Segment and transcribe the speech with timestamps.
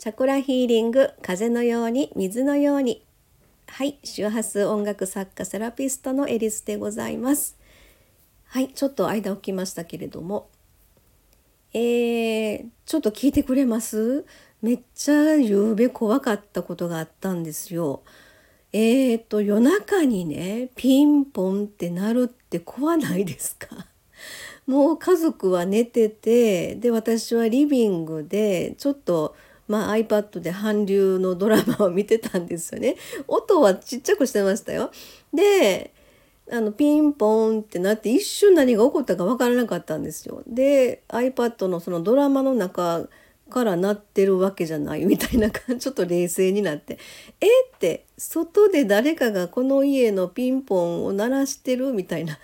[0.00, 3.04] チャクラヒーリング風のように水のように。
[3.66, 7.58] はい周波数音楽作家セラピストのエリスでございます。
[8.46, 10.48] はいちょっと間置きましたけれども。
[11.74, 14.24] えー、ちょっと聞いてくれます？
[14.62, 18.00] めっちゃ夕べ怖かったことがあったんですよ。
[18.72, 23.86] えーと夜中にねピンポンって鳴るって怖ないですか？
[24.66, 29.36] もう家族は寝ててで私はリビングでちょっと
[29.70, 32.96] まあ、iPad で韓流のドラマを見てたんですよね。
[33.28, 34.90] 音はちっちゃくしてましたよ。
[35.32, 35.92] で
[36.50, 40.42] あのピンポンってなって一瞬何が起こったか分からなかったんですよ。
[40.48, 43.06] で iPad のそのドラマの中
[43.48, 46.98] から鳴ってるわけじゃないみたいな感じ ちょっと冷静になって
[47.40, 52.40] 「えっ?」て外で誰かがこの家のピンポンを鳴らしてるみたいな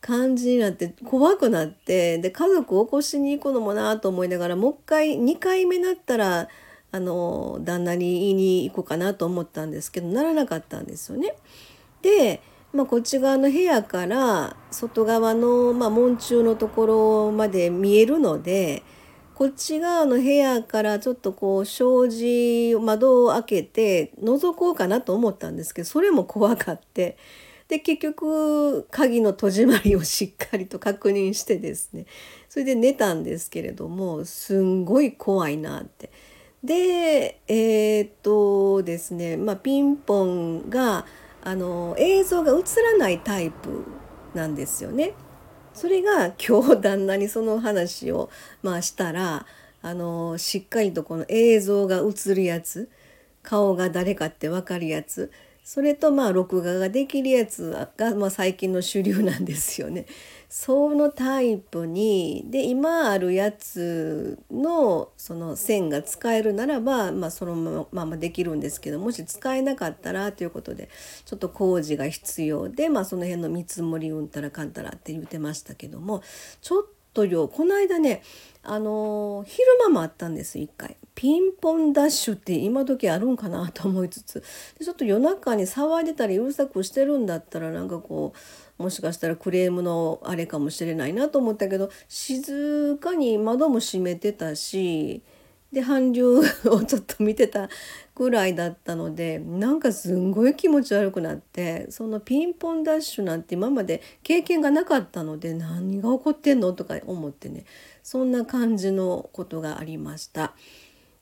[0.00, 6.48] 感じになって怖くなってで家族を起こしに行くのもなと思いながらもう一回2回目なったら
[6.90, 11.34] あの旦那に言いに行こうかなと思ったんですけどならなかったんですよね。
[12.02, 12.40] で、
[12.72, 18.82] まあ、こっち側の部屋から外側の、まあ、門中のところまで見えるので
[19.34, 27.16] こっち側の部屋からちょっとこう障子窓を開けて覗こうかなと思ったんですけどそれも怖かって
[27.68, 32.06] で結局鍵の戸締まりをしっかりと確認してですね
[32.48, 36.10] それで寝たんですけれどもすんごい怖いなって。
[36.62, 41.06] でえー、っとですね、まあ、ピンポンが
[41.42, 43.84] あの映像が映らないタイプ
[44.34, 45.14] なんですよね。
[45.72, 48.30] それが今日旦那にその話を、
[48.62, 49.46] まあ、したら
[49.80, 52.90] あのしっかりとこの映像が映るやつ
[53.42, 55.30] 顔が誰かって分かるやつ
[55.68, 60.06] それとまあ録画ができるやつが、まあ、最近の主流なんですよね。
[60.48, 70.88] そのタイプにで今あるやつのその線が使えるならば、まあ、そのままできるんですけどもし使えなかったらということで
[71.26, 76.22] ちょっと工事が必要で、まあ、その辺の見積もりうんたらかんたらって言ってましたけども
[76.62, 78.22] ちょっとよこの間ね
[78.62, 84.44] あの昼間もあったんです一回ピンポンダッシュって今時あるんかなと思いつつ
[84.80, 88.34] ちょっと夜中に騒いでたりうるさくしてるんだったらなんかこ
[88.78, 95.20] うもしかしたらクレームのあれかもしれないなと思ったけど静かに窓も閉めてたし
[95.72, 96.44] で韓流を
[96.86, 97.68] ちょっと見てた
[98.14, 107.64] ぐらいだったのでなんかすんごい気持ち悪くなってそのピンポンダッシュなんて今まで経験がなかったので何が起こってんのとか思ってね
[108.04, 110.54] そんな感じのことがありました。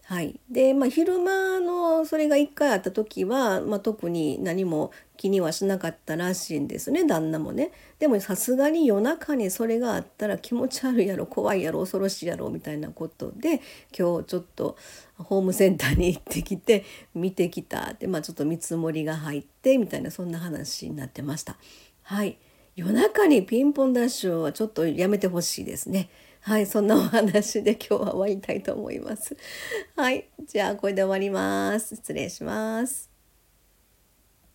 [0.08, 7.72] はい、で、まあ、昼間のそれが1回あった時は、まあ、特に何も気にはしなかったらしいんですね旦那もね。
[7.98, 13.60] でもさすがに夜中にそれがあったら気持ち悪いやろ怖いやろ恐ろしいやろみたいなことで
[13.98, 14.76] 今日ちょっと
[15.18, 21.56] ホームセンターに行ってきて見てきたって、まあ、ちょっと見積もりが入ってみたいなそんな話になってました。
[22.02, 22.38] はい
[22.76, 26.10] 夜中にピンポンダッシュはちょっとやめてほしいですね。
[26.46, 29.36] はい、そんなお話で今日は終わりたいと思います。
[29.96, 31.96] はい、じゃあこれで終わります。
[31.96, 33.15] 失礼します。